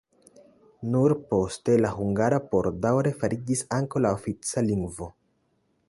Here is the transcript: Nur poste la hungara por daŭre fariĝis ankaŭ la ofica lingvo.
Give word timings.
Nur 0.95 1.13
poste 1.33 1.75
la 1.85 1.91
hungara 1.99 2.39
por 2.55 2.71
daŭre 2.87 3.13
fariĝis 3.21 3.63
ankaŭ 3.81 4.03
la 4.07 4.15
ofica 4.19 4.67
lingvo. 4.73 5.15